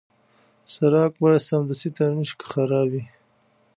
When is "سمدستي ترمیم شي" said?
1.49-2.35